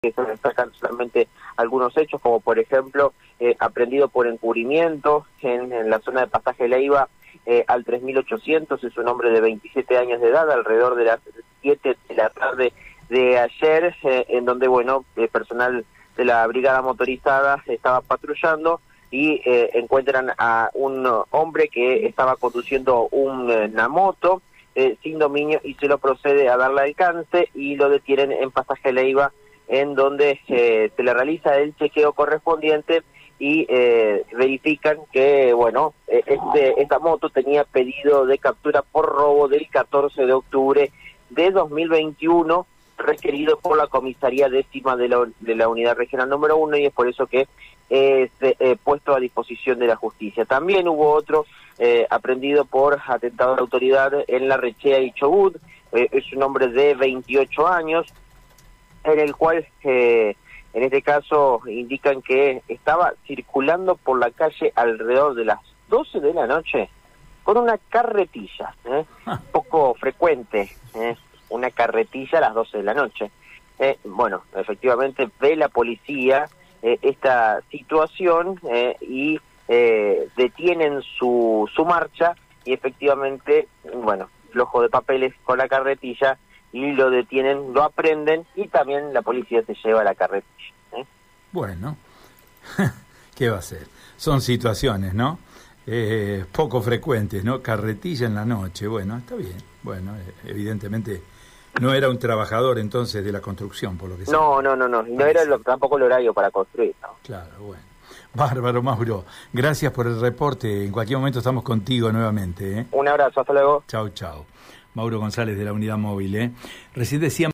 [0.00, 1.28] que se destacan solamente
[1.58, 7.10] algunos hechos, como por ejemplo, eh, aprendido por encubrimiento en, la zona de pasaje Leiva
[7.44, 11.20] eh, al 3800, es un hombre de 27 años de edad, alrededor de las
[11.60, 12.72] 7 de la tarde
[13.10, 15.84] de ayer, eh, en donde, bueno, el personal
[16.16, 18.80] de la brigada motorizada estaba patrullando
[19.10, 24.40] y encuentran a un hombre que estaba conduciendo una moto
[25.02, 29.32] sin dominio y se lo procede a darle alcance y lo detienen en pasaje Leiva
[29.70, 33.02] en donde eh, se le realiza el chequeo correspondiente
[33.38, 39.46] y eh, verifican que, bueno, e, este, esta moto tenía pedido de captura por robo
[39.46, 40.90] del 14 de octubre
[41.30, 42.66] de 2021
[42.98, 46.92] requerido por la comisaría décima de la, de la unidad regional número uno y es
[46.92, 47.46] por eso que
[47.88, 50.44] es eh, puesto a disposición de la justicia.
[50.44, 51.46] También hubo otro
[51.78, 55.56] eh, aprendido por atentado a la autoridad en la Rechea y Chobut,
[55.92, 58.06] es un hombre de 28 años,
[59.04, 60.36] en el cual eh,
[60.72, 66.34] en este caso indican que estaba circulando por la calle alrededor de las 12 de
[66.34, 66.88] la noche
[67.42, 69.04] con una carretilla, ¿eh?
[69.26, 69.40] Ah.
[69.50, 71.16] poco frecuente, ¿eh?
[71.48, 73.30] una carretilla a las 12 de la noche.
[73.78, 76.48] Eh, bueno, efectivamente ve la policía
[76.82, 78.60] eh, esta situación
[79.00, 79.38] y
[80.36, 82.34] detienen su, su marcha
[82.64, 86.38] y efectivamente, bueno, flojo de papeles con la carretilla
[86.72, 90.74] y lo detienen, lo aprenden y también la policía se lleva a la carretilla.
[90.96, 91.04] ¿eh?
[91.52, 91.96] Bueno,
[93.34, 93.86] ¿qué va a ser?
[94.16, 95.38] Son situaciones, ¿no?
[95.86, 97.62] Eh, poco frecuentes, ¿no?
[97.62, 99.56] Carretilla en la noche, bueno, está bien.
[99.82, 101.22] Bueno, eh, evidentemente
[101.80, 105.06] no era un trabajador entonces de la construcción, por lo que No, no, no, no,
[105.06, 107.16] y no era tampoco el horario para construir, ¿no?
[107.22, 107.90] Claro, bueno.
[108.34, 109.24] Bárbaro, Mauro.
[109.52, 110.84] Gracias por el reporte.
[110.84, 112.80] En cualquier momento estamos contigo nuevamente.
[112.80, 112.86] ¿eh?
[112.92, 113.82] Un abrazo, hasta luego.
[113.88, 114.46] Chao, chao.
[114.94, 116.34] Mauro González de la Unidad Móvil.
[116.36, 116.50] ¿eh?
[116.94, 117.20] Recién